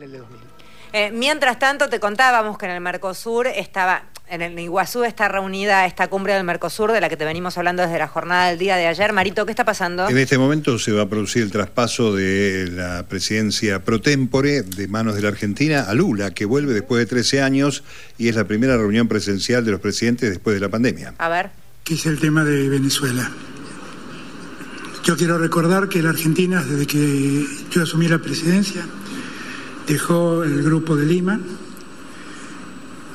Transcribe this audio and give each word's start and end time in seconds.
en 0.00 0.04
el 0.04 0.12
de 0.12 0.18
2000. 0.18 0.40
Eh, 0.92 1.10
mientras 1.12 1.58
tanto, 1.58 1.88
te 1.88 2.00
contábamos 2.00 2.58
que 2.58 2.66
en 2.66 2.72
el 2.72 2.80
Mercosur 2.80 3.46
estaba, 3.46 4.06
en 4.28 4.42
el 4.42 4.58
Iguazú 4.58 5.04
está 5.04 5.28
reunida 5.28 5.86
esta 5.86 6.08
cumbre 6.08 6.32
del 6.34 6.42
Mercosur 6.42 6.90
de 6.90 7.00
la 7.00 7.08
que 7.08 7.16
te 7.16 7.24
venimos 7.24 7.56
hablando 7.58 7.82
desde 7.82 7.98
la 7.98 8.08
jornada 8.08 8.48
del 8.48 8.58
día 8.58 8.76
de 8.76 8.88
ayer. 8.88 9.12
Marito, 9.12 9.46
¿qué 9.46 9.52
está 9.52 9.64
pasando? 9.64 10.08
En 10.08 10.18
este 10.18 10.36
momento 10.36 10.78
se 10.78 10.90
va 10.90 11.02
a 11.02 11.08
producir 11.08 11.42
el 11.42 11.52
traspaso 11.52 12.14
de 12.14 12.70
la 12.72 13.04
presidencia 13.06 13.84
pro 13.84 14.00
tempore 14.00 14.62
de 14.62 14.88
manos 14.88 15.14
de 15.14 15.22
la 15.22 15.28
Argentina 15.28 15.82
a 15.82 15.94
Lula, 15.94 16.32
que 16.32 16.44
vuelve 16.44 16.72
después 16.72 16.98
de 16.98 17.06
13 17.06 17.42
años 17.42 17.84
y 18.18 18.28
es 18.28 18.34
la 18.34 18.44
primera 18.44 18.76
reunión 18.76 19.06
presencial 19.06 19.64
de 19.64 19.70
los 19.70 19.80
presidentes 19.80 20.30
después 20.30 20.54
de 20.54 20.60
la 20.60 20.70
pandemia. 20.70 21.14
A 21.18 21.28
ver. 21.28 21.50
Que 21.84 21.94
es 21.94 22.06
el 22.06 22.18
tema 22.18 22.44
de 22.44 22.68
Venezuela. 22.68 23.30
Yo 25.04 25.16
quiero 25.16 25.38
recordar 25.38 25.88
que 25.88 26.02
la 26.02 26.10
Argentina, 26.10 26.62
desde 26.62 26.86
que 26.86 27.46
yo 27.70 27.82
asumí 27.82 28.06
la 28.06 28.18
presidencia, 28.18 28.84
dejó 29.90 30.44
el 30.44 30.62
grupo 30.62 30.94
de 30.94 31.04
Lima 31.04 31.40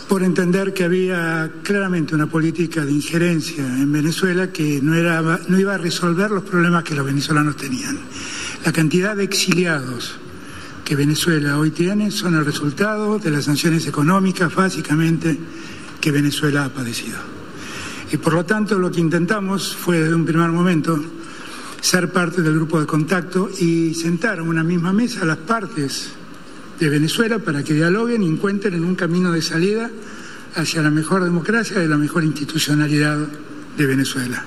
por 0.10 0.24
entender 0.24 0.74
que 0.74 0.84
había 0.84 1.50
claramente 1.64 2.14
una 2.14 2.28
política 2.28 2.84
de 2.84 2.92
injerencia 2.92 3.66
en 3.66 3.90
Venezuela 3.94 4.52
que 4.52 4.82
no, 4.82 4.94
era, 4.94 5.22
no 5.48 5.58
iba 5.58 5.76
a 5.76 5.78
resolver 5.78 6.30
los 6.32 6.44
problemas 6.44 6.84
que 6.84 6.94
los 6.94 7.06
venezolanos 7.06 7.56
tenían. 7.56 7.98
La 8.66 8.74
cantidad 8.74 9.16
de 9.16 9.24
exiliados 9.24 10.18
que 10.84 10.98
Venezuela 10.98 11.58
hoy 11.58 11.72
tiene 11.72 12.12
son 12.12 12.36
el 12.36 12.44
resultado 12.44 13.20
de 13.20 13.32
las 13.32 13.46
sanciones 13.46 13.88
económicas, 13.88 14.54
básicamente, 14.54 15.40
que 16.02 16.12
Venezuela 16.12 16.66
ha 16.66 16.74
padecido. 16.74 17.20
Y 18.12 18.18
por 18.18 18.34
lo 18.34 18.46
tanto 18.46 18.78
lo 18.78 18.92
que 18.92 19.00
intentamos 19.00 19.74
fue 19.74 20.02
desde 20.02 20.14
un 20.14 20.26
primer 20.26 20.50
momento 20.50 21.02
ser 21.80 22.12
parte 22.12 22.42
del 22.42 22.56
grupo 22.56 22.82
de 22.82 22.86
contacto 22.86 23.50
y 23.62 23.94
sentar 23.94 24.40
en 24.40 24.50
una 24.50 24.64
misma 24.64 24.92
mesa 24.92 25.24
las 25.24 25.38
partes 25.38 26.12
de 26.80 26.90
Venezuela 26.90 27.40
para 27.40 27.64
que 27.64 27.74
dialoguen 27.74 28.24
y 28.24 28.28
encuentren 28.28 28.84
un 28.84 28.96
camino 28.96 29.32
de 29.32 29.42
salida 29.42 29.90
hacia 30.56 30.82
la 30.82 30.92
mejor 30.92 31.24
democracia 31.24 31.84
y 31.84 31.88
la 31.88 31.98
mejor 31.98 32.24
institucionalidad 32.24 33.28
de 33.78 33.86
Venezuela. 33.86 34.44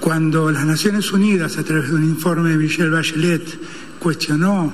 Cuando 0.00 0.50
las 0.50 0.64
Naciones 0.64 1.12
Unidas, 1.12 1.58
a 1.58 1.64
través 1.64 1.88
de 1.88 1.96
un 1.96 2.04
informe 2.04 2.50
de 2.50 2.56
Michelle 2.56 2.90
Bachelet, 2.90 3.42
cuestionó 3.98 4.72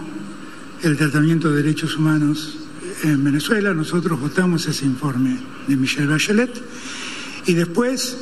el 0.82 0.96
tratamiento 0.96 1.50
de 1.50 1.62
derechos 1.62 1.96
humanos 1.96 2.58
en 3.02 3.24
Venezuela, 3.24 3.72
nosotros 3.72 4.20
votamos 4.20 4.66
ese 4.66 4.84
informe 4.84 5.38
de 5.66 5.76
Michelle 5.76 6.06
Bachelet 6.06 6.50
y 7.46 7.54
después 7.54 8.16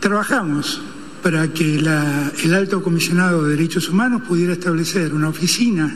trabajamos 0.00 0.80
para 1.22 1.52
que 1.52 1.76
el 1.76 2.54
alto 2.54 2.82
comisionado 2.82 3.44
de 3.44 3.56
derechos 3.56 3.88
humanos 3.88 4.22
pudiera 4.28 4.52
establecer 4.52 5.12
una 5.12 5.28
oficina 5.28 5.92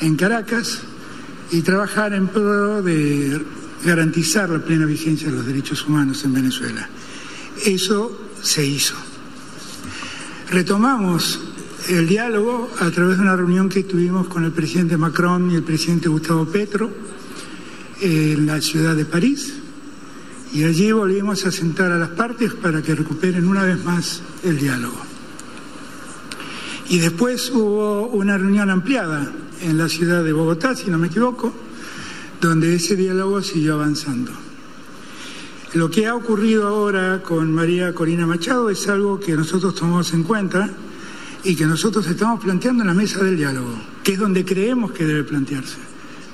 en 0.00 0.16
Caracas 0.16 0.80
y 1.50 1.62
trabajar 1.62 2.14
en 2.14 2.28
pro 2.28 2.82
de 2.82 3.40
garantizar 3.84 4.50
la 4.50 4.58
plena 4.58 4.86
vigencia 4.86 5.28
de 5.28 5.36
los 5.36 5.46
derechos 5.46 5.86
humanos 5.86 6.24
en 6.24 6.32
Venezuela. 6.32 6.88
Eso 7.64 8.18
se 8.42 8.64
hizo. 8.64 8.94
Retomamos 10.50 11.40
el 11.88 12.06
diálogo 12.06 12.70
a 12.80 12.90
través 12.90 13.16
de 13.16 13.22
una 13.22 13.36
reunión 13.36 13.68
que 13.68 13.84
tuvimos 13.84 14.28
con 14.28 14.44
el 14.44 14.52
presidente 14.52 14.96
Macron 14.96 15.50
y 15.50 15.56
el 15.56 15.62
presidente 15.62 16.08
Gustavo 16.08 16.46
Petro 16.46 16.90
en 18.00 18.46
la 18.46 18.60
ciudad 18.60 18.96
de 18.96 19.04
París 19.04 19.54
y 20.52 20.64
allí 20.64 20.90
volvimos 20.90 21.46
a 21.46 21.52
sentar 21.52 21.92
a 21.92 21.98
las 21.98 22.10
partes 22.10 22.54
para 22.54 22.82
que 22.82 22.94
recuperen 22.94 23.46
una 23.46 23.62
vez 23.62 23.84
más 23.84 24.22
el 24.42 24.58
diálogo. 24.58 24.98
Y 26.88 26.98
después 26.98 27.50
hubo 27.50 28.08
una 28.08 28.36
reunión 28.36 28.68
ampliada 28.68 29.30
en 29.62 29.78
la 29.78 29.88
ciudad 29.88 30.24
de 30.24 30.32
Bogotá, 30.32 30.74
si 30.74 30.90
no 30.90 30.98
me 30.98 31.08
equivoco, 31.08 31.52
donde 32.40 32.74
ese 32.74 32.96
diálogo 32.96 33.42
siguió 33.42 33.74
avanzando. 33.74 34.32
Lo 35.74 35.90
que 35.90 36.06
ha 36.06 36.16
ocurrido 36.16 36.66
ahora 36.66 37.22
con 37.22 37.52
María 37.52 37.94
Corina 37.94 38.26
Machado 38.26 38.70
es 38.70 38.88
algo 38.88 39.20
que 39.20 39.36
nosotros 39.36 39.74
tomamos 39.74 40.12
en 40.12 40.24
cuenta 40.24 40.68
y 41.44 41.54
que 41.54 41.64
nosotros 41.64 42.06
estamos 42.06 42.42
planteando 42.42 42.82
en 42.82 42.88
la 42.88 42.94
mesa 42.94 43.22
del 43.22 43.36
diálogo, 43.36 43.78
que 44.02 44.14
es 44.14 44.18
donde 44.18 44.44
creemos 44.44 44.92
que 44.92 45.06
debe 45.06 45.22
plantearse. 45.24 45.76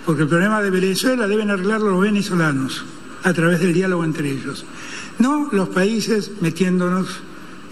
Porque 0.07 0.23
el 0.23 0.29
problema 0.29 0.63
de 0.63 0.71
Venezuela 0.71 1.27
deben 1.27 1.51
arreglarlo 1.51 1.91
los 1.91 2.01
venezolanos 2.01 2.85
a 3.25 3.33
través 3.35 3.61
del 3.61 3.75
diálogo 3.75 4.05
entre 4.05 4.31
ellos. 4.31 4.65
No 5.19 5.49
los 5.53 5.69
países 5.69 6.31
metiéndonos 6.41 7.09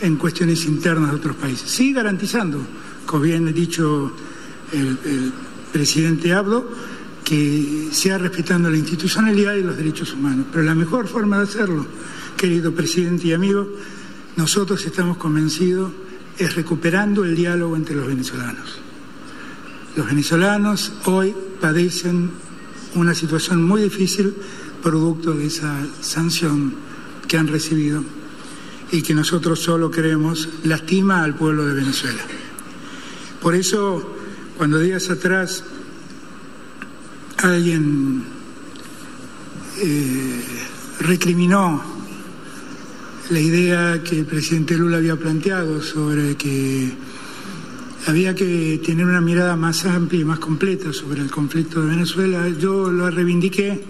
en 0.01 0.17
cuestiones 0.17 0.67
internas 0.67 1.13
de 1.13 1.17
otros 1.17 1.37
países. 1.37 1.71
Sí 1.71 1.93
garantizando, 1.93 2.61
como 3.07 3.23
bien 3.23 3.49
ha 3.49 3.53
dicho 3.53 4.13
el, 4.75 5.33
presidente 5.73 6.33
Abdo, 6.33 6.71
que 7.25 7.89
sea 7.91 8.17
respetando 8.17 8.71
la 8.71 8.77
institucionalidad 8.77 9.55
y 9.55 9.63
los 9.63 9.77
derechos 9.77 10.13
humanos. 10.13 10.47
Pero 10.53 10.63
la 10.63 10.75
mejor 10.75 11.09
forma 11.09 11.39
de 11.39 11.45
hacerlo, 11.45 11.85
querido 12.37 12.73
presidente 12.73 13.27
y 13.27 13.33
amigo, 13.33 13.69
nosotros 14.37 14.85
estamos 14.87 15.17
convencidos, 15.17 15.91
es 16.39 16.55
recuperando 16.55 17.25
el 17.25 17.35
diálogo 17.35 17.75
entre 17.75 17.97
los 17.97 18.07
venezolanos. 18.07 18.79
Los 19.97 20.07
venezolanos 20.07 20.93
hoy 21.07 21.35
padecen 21.61 22.31
una 22.95 23.15
situación 23.15 23.65
muy 23.65 23.83
difícil 23.83 24.35
producto 24.83 25.33
de 25.33 25.47
esa 25.47 25.75
sanción 26.03 26.75
que 27.27 27.37
han 27.37 27.49
recibido 27.49 28.05
y 28.93 29.03
que 29.03 29.15
nosotros 29.15 29.61
solo 29.61 29.91
creemos 29.91 30.49
lastima 30.65 31.25
al 31.25 31.35
pueblo 31.35 31.65
de 31.65 31.75
Venezuela. 31.75 32.23
Por 33.41 33.55
eso, 33.55 34.14
cuando 34.57 34.79
días 34.79 35.11
atrás 35.11 35.65
alguien 37.39 38.23
eh, 39.83 40.45
recriminó 41.01 41.83
la 43.31 43.41
idea 43.41 44.03
que 44.03 44.21
el 44.21 44.27
presidente 44.27 44.77
Lula 44.77 44.99
había 44.99 45.17
planteado 45.17 45.83
sobre 45.83 46.37
que 46.37 46.93
había 48.07 48.35
que 48.35 48.81
tener 48.85 49.05
una 49.05 49.21
mirada 49.21 49.57
más 49.57 49.85
amplia 49.87 50.21
y 50.21 50.25
más 50.25 50.39
completa 50.39 50.93
sobre 50.93 51.23
el 51.23 51.31
conflicto 51.31 51.81
de 51.81 51.89
Venezuela, 51.89 52.49
yo 52.49 52.91
lo 52.91 53.11
reivindiqué 53.11 53.83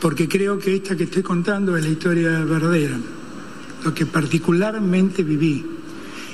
porque 0.00 0.28
creo 0.28 0.58
que 0.58 0.76
esta 0.76 0.96
que 0.96 1.04
estoy 1.04 1.22
contando 1.22 1.76
es 1.76 1.82
la 1.82 1.90
historia 1.90 2.44
verdadera, 2.44 2.96
lo 3.84 3.92
que 3.92 4.06
particularmente 4.06 5.24
viví. 5.24 5.77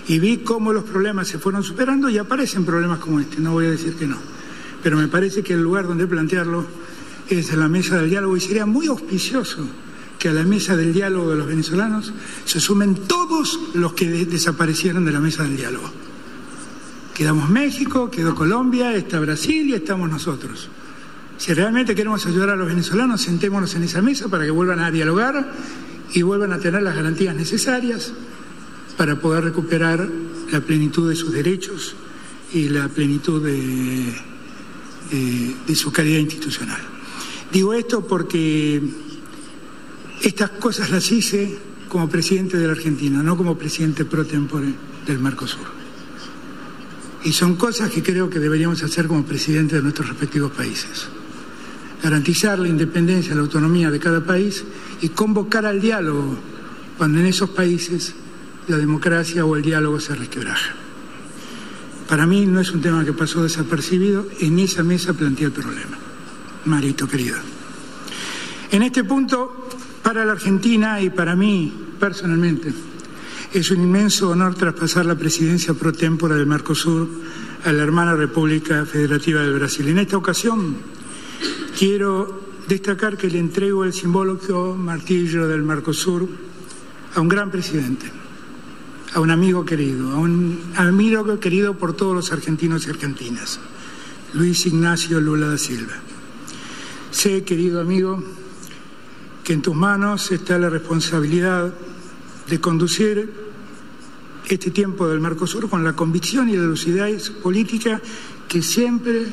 Y 0.07 0.19
vi 0.19 0.39
cómo 0.39 0.73
los 0.73 0.85
problemas 0.85 1.29
se 1.29 1.39
fueron 1.39 1.63
superando 1.63 2.09
y 2.09 2.19
aparecen 2.19 2.65
problemas 2.65 2.99
como 2.99 3.21
este, 3.21 3.41
no 3.41 3.53
voy 3.53 3.67
a 3.67 3.71
decir 3.71 3.95
que 3.95 4.07
no. 4.07 4.19
Pero 4.83 4.99
me 4.99 5.09
parece 5.09 5.43
que 5.43 5.55
el 5.55 5.63
lugar 5.63 5.87
donde 5.87 6.07
plantearlo 6.07 6.67
es 7.29 7.51
en 7.51 7.61
la 7.61 7.69
mesa 7.69 7.97
del 7.97 8.11
diálogo 8.11 8.37
y 8.37 8.41
sería 8.41 8.67
muy 8.67 8.87
auspicioso 8.87 9.67
que 10.19 10.29
a 10.29 10.33
la 10.33 10.43
mesa 10.43 10.77
del 10.77 10.93
diálogo 10.93 11.31
de 11.31 11.37
los 11.37 11.47
venezolanos 11.47 12.13
se 12.45 12.61
sumen 12.61 12.95
todos 12.95 13.59
los 13.75 13.95
que 13.95 14.11
desaparecieron 14.27 15.05
de 15.05 15.13
la 15.13 15.21
mesa 15.21 15.43
del 15.43 15.57
diálogo. 15.57 15.91
Quedamos 17.15 17.49
México, 17.49 18.11
quedó 18.11 18.35
Colombia, 18.35 18.95
está 18.95 19.21
Brasil 19.21 19.71
y 19.71 19.75
estamos 19.75 20.11
nosotros. 20.11 20.69
Si 21.37 21.53
realmente 21.53 21.95
queremos 21.95 22.27
ayudar 22.27 22.51
a 22.51 22.57
los 22.57 22.69
venezolanos, 22.69 23.23
sentémonos 23.23 23.75
en 23.75 23.85
esa 23.85 24.03
mesa 24.03 24.29
para 24.29 24.45
que 24.45 24.51
vuelvan 24.51 24.81
a 24.81 24.91
dialogar 24.91 25.53
y 26.13 26.23
vuelvan 26.23 26.53
a 26.53 26.59
tener 26.59 26.83
las 26.83 26.95
garantías 26.95 27.35
necesarias 27.35 28.13
para 28.97 29.21
poder 29.21 29.44
recuperar 29.44 30.09
la 30.50 30.60
plenitud 30.60 31.09
de 31.09 31.16
sus 31.16 31.32
derechos 31.32 31.94
y 32.53 32.69
la 32.69 32.88
plenitud 32.88 33.43
de, 33.43 34.15
su 35.75 35.93
calidad 35.93 36.19
institucional. 36.19 36.81
Digo 37.53 37.75
esto 37.75 38.06
porque 38.06 38.81
estas 40.22 40.50
cosas 40.50 40.91
las 40.91 41.10
hice 41.10 41.59
como 41.88 42.09
presidente 42.09 42.56
de 42.56 42.66
la 42.66 42.72
Argentina, 42.72 43.22
no 43.22 43.37
como 43.37 43.56
presidente 43.59 44.05
pro 44.05 44.25
tempore 44.25 44.75
del 45.06 45.19
Mercosur. 45.19 45.75
Y 47.25 47.32
son 47.32 47.56
cosas 47.56 47.91
que 47.91 48.03
creo 48.03 48.28
que 48.28 48.38
deberíamos 48.38 48.82
hacer 48.82 49.06
como 49.06 49.25
presidente 49.25 49.76
de 49.76 49.82
nuestros 49.82 50.09
respectivos 50.09 50.52
países 50.52 51.08
garantizar 52.05 52.58
la 52.58 52.69
independencia, 52.69 53.35
la 53.35 53.40
autonomía 53.40 53.90
de 53.90 53.99
cada 53.99 54.23
país 54.23 54.62
y 55.00 55.08
convocar 55.08 55.64
al 55.64 55.81
diálogo 55.81 56.37
cuando 56.99 57.19
en 57.19 57.25
esos 57.25 57.49
países 57.49 58.14
la 58.69 58.78
democracia 58.78 59.44
o 59.44 59.56
el 59.56 59.62
diálogo 59.62 60.00
se 60.00 60.14
resquebraja. 60.14 60.75
Para 62.08 62.26
mí 62.26 62.46
no 62.46 62.61
es 62.61 62.70
un 62.70 62.81
tema 62.81 63.05
que 63.05 63.12
pasó 63.12 63.43
desapercibido, 63.43 64.26
en 64.40 64.58
esa 64.58 64.82
mesa 64.82 65.14
planteé 65.14 65.46
el 65.46 65.52
problema. 65.52 65.99
Marito 66.66 67.08
querido. 67.08 67.37
En 68.70 68.82
este 68.82 69.05
punto, 69.05 69.69
para 70.02 70.25
la 70.25 70.32
Argentina 70.32 71.00
y 71.00 71.11
para 71.11 71.37
mí 71.37 71.72
personalmente, 71.99 72.72
es 73.52 73.70
un 73.70 73.82
inmenso 73.82 74.31
honor 74.31 74.55
traspasar 74.55 75.06
la 75.06 75.14
presidencia 75.14 75.75
pro 75.75 75.93
tempore 75.93 76.34
del 76.34 76.46
Mercosur 76.46 77.08
a 77.64 77.72
la 77.72 77.82
hermana 77.82 78.14
República 78.14 78.84
Federativa 78.84 79.43
del 79.43 79.55
Brasil. 79.55 79.88
En 79.88 79.99
esta 79.99 80.16
ocasión, 80.16 80.76
Quiero 81.78 82.40
destacar 82.69 83.16
que 83.16 83.28
le 83.28 83.40
entrego 83.40 83.82
el 83.82 83.93
simbólico 83.93 84.76
martillo 84.78 85.49
del 85.49 85.62
Mercosur 85.62 86.28
a 87.16 87.20
un 87.20 87.28
gran 87.28 87.50
presidente, 87.50 88.06
a 89.14 89.20
un 89.20 89.31
amigo 89.31 89.64
querido, 89.64 90.11
a 90.12 90.16
un 90.16 90.61
amigo 90.76 91.38
querido 91.38 91.78
por 91.78 91.94
todos 91.94 92.14
los 92.14 92.32
argentinos 92.32 92.87
y 92.87 92.90
argentinas. 92.90 93.61
Luis 94.32 94.66
Ignacio 94.66 95.20
Lula 95.20 95.46
da 95.46 95.56
Silva. 95.56 95.94
Sé, 97.12 97.44
querido 97.44 97.81
amigo, 97.81 98.22
que 99.44 99.52
en 99.52 99.62
tus 99.62 99.75
manos 99.75 100.32
está 100.32 100.58
la 100.58 100.69
responsabilidad 100.69 101.72
de 102.49 102.61
conducir 102.61 103.32
este 104.49 104.72
tiempo 104.72 105.06
del 105.06 105.20
Mercosur 105.20 105.70
con 105.70 105.84
la 105.84 105.94
convicción 105.94 106.49
y 106.49 106.56
la 106.56 106.64
lucidez 106.64 107.31
política 107.31 108.02
que 108.49 108.62
siempre 108.62 109.26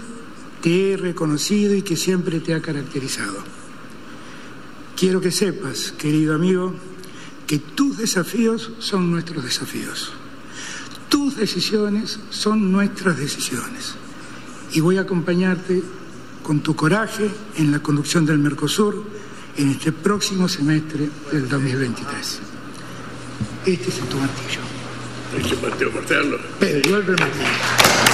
te 0.62 0.92
he 0.92 0.98
reconocido 0.98 1.74
y 1.74 1.82
que 1.82 1.98
siempre 1.98 2.40
te 2.40 2.54
ha 2.54 2.62
caracterizado. 2.62 3.38
Quiero 4.96 5.20
que 5.20 5.32
sepas, 5.32 5.92
querido 5.94 6.36
amigo, 6.36 6.76
que 7.52 7.60
tus 7.60 7.98
desafíos 7.98 8.72
son 8.80 9.12
nuestros 9.12 9.44
desafíos. 9.44 10.14
Tus 11.10 11.36
decisiones 11.36 12.18
son 12.30 12.72
nuestras 12.72 13.18
decisiones. 13.18 13.96
Y 14.72 14.80
voy 14.80 14.98
a 14.98 15.02
acompañarte 15.02 15.84
con 16.44 16.62
tu 16.62 16.78
coraje 16.78 17.30
en 17.58 17.74
la 17.74 17.80
conducción 17.80 18.26
del 18.26 18.38
Mercosur 18.38 19.04
en 19.58 19.72
este 19.72 19.92
próximo 19.92 20.48
semestre 20.48 21.10
del 21.34 21.50
2023. 21.50 22.40
Este 23.66 23.90
es 23.90 24.00
tu 24.00 24.16
martillo. 24.16 24.62
Pedro, 26.58 26.90
vuelve 26.90 27.12
el 27.16 27.20
martillo. 27.20 28.11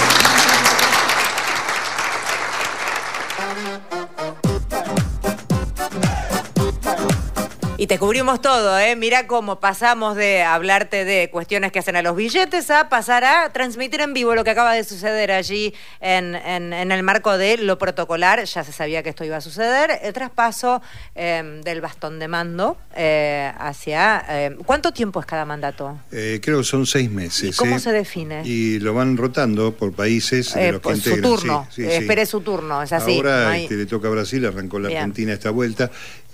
Te 7.88 7.98
cubrimos 7.98 8.42
todo, 8.42 8.78
¿eh? 8.78 8.96
Mira 8.96 9.26
cómo 9.26 9.60
pasamos 9.60 10.14
de 10.14 10.42
hablarte 10.42 11.06
de 11.06 11.30
cuestiones 11.30 11.72
que 11.72 11.78
hacen 11.78 11.96
a 11.96 12.02
los 12.02 12.14
billetes 12.14 12.70
a 12.70 12.90
pasar 12.90 13.24
a 13.24 13.50
transmitir 13.50 14.02
en 14.02 14.12
vivo 14.12 14.34
lo 14.34 14.44
que 14.44 14.50
acaba 14.50 14.74
de 14.74 14.84
suceder 14.84 15.32
allí 15.32 15.72
en, 16.00 16.34
en- 16.34 16.74
en 16.74 16.92
el 16.92 17.02
marco 17.02 17.38
de 17.38 17.56
lo 17.56 17.78
protocolar. 17.78 18.44
Ya 18.44 18.62
se 18.62 18.72
sabía 18.72 19.02
que 19.02 19.08
esto 19.08 19.24
iba 19.24 19.38
a 19.38 19.40
suceder. 19.40 19.90
El 20.02 20.12
traspaso 20.12 20.82
eh, 21.14 21.60
del 21.64 21.80
bastón 21.80 22.18
de 22.18 22.28
mando 22.28 22.76
eh, 22.94 23.50
hacia... 23.58 24.22
eh, 24.28 24.56
¿Cuánto 24.66 24.92
tiempo 24.92 25.18
es 25.20 25.24
cada 25.26 25.46
mandato? 25.46 25.98
Eh, 26.12 26.40
creo 26.42 26.58
que 26.58 26.64
son 26.64 26.84
seis 26.84 27.10
meses. 27.10 27.54
¿Y 27.54 27.56
cómo 27.56 27.76
¿eh? 27.76 27.80
se 27.80 27.90
define? 27.92 28.42
Y 28.44 28.80
lo 28.80 28.92
van 28.92 29.16
rotando 29.16 29.72
por 29.74 29.94
países 29.94 30.52
de 30.52 30.68
Eh, 30.68 30.72
que 30.72 30.78
pues, 30.80 31.00
su 31.02 31.22
turno. 31.22 31.66
Sí, 31.70 31.84
sí, 31.84 31.88
sí. 31.88 31.96
espere 31.96 32.26
su 32.26 32.42
turno, 32.42 32.82
es 32.82 32.92
así. 32.92 33.16
Ahora 33.16 33.44
no 33.44 33.48
hay- 33.48 33.62
este, 33.62 33.76
le 33.76 33.86
toca 33.86 34.08
a 34.08 34.10
Brasil, 34.10 34.44
arrancó 34.44 34.78
la 34.78 34.88
Bien. 34.88 34.98
Argentina 35.00 35.32
esta 35.32 35.48
vuelta. 35.50 35.90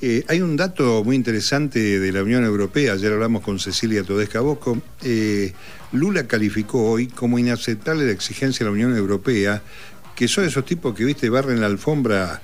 Eh, 0.06 0.22
hay 0.28 0.42
un 0.42 0.54
dato 0.54 1.02
muy 1.02 1.16
interesante 1.16 1.98
de 1.98 2.12
la 2.12 2.22
Unión 2.22 2.44
Europea, 2.44 2.92
ayer 2.92 3.10
hablamos 3.10 3.40
con 3.40 3.58
Cecilia 3.58 4.02
Todesca 4.02 4.40
Bosco. 4.40 4.76
Eh, 5.02 5.54
Lula 5.92 6.26
calificó 6.26 6.90
hoy 6.90 7.06
como 7.06 7.38
inaceptable 7.38 8.04
la 8.04 8.12
exigencia 8.12 8.66
de 8.66 8.70
la 8.70 8.74
Unión 8.74 8.94
Europea, 8.94 9.62
que 10.14 10.28
son 10.28 10.44
esos 10.44 10.66
tipos 10.66 10.94
que, 10.94 11.06
viste, 11.06 11.30
barren 11.30 11.58
la 11.58 11.68
alfombra, 11.68 12.42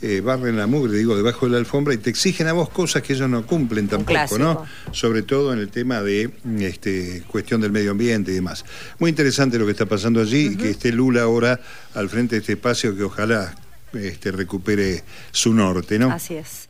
eh, 0.00 0.22
barren 0.22 0.56
la 0.56 0.66
mugre, 0.66 0.96
digo, 0.96 1.14
debajo 1.14 1.44
de 1.44 1.52
la 1.52 1.58
alfombra 1.58 1.92
y 1.92 1.98
te 1.98 2.08
exigen 2.08 2.48
a 2.48 2.54
vos 2.54 2.70
cosas 2.70 3.02
que 3.02 3.12
ellos 3.12 3.28
no 3.28 3.44
cumplen 3.44 3.88
tampoco. 3.88 4.38
¿no? 4.38 4.64
Sobre 4.92 5.20
todo 5.20 5.52
en 5.52 5.58
el 5.58 5.68
tema 5.68 6.00
de 6.00 6.30
este, 6.60 7.24
cuestión 7.28 7.60
del 7.60 7.72
medio 7.72 7.90
ambiente 7.90 8.30
y 8.30 8.36
demás. 8.36 8.64
Muy 8.98 9.10
interesante 9.10 9.58
lo 9.58 9.66
que 9.66 9.72
está 9.72 9.84
pasando 9.84 10.22
allí 10.22 10.52
y 10.52 10.56
que 10.56 10.70
esté 10.70 10.90
Lula 10.90 11.24
ahora 11.24 11.60
al 11.92 12.08
frente 12.08 12.36
de 12.36 12.40
este 12.40 12.52
espacio 12.54 12.96
que 12.96 13.02
ojalá 13.02 13.54
este, 13.92 14.32
recupere 14.32 15.04
su 15.30 15.52
norte, 15.52 15.98
¿no? 15.98 16.10
Así 16.10 16.36
es. 16.36 16.68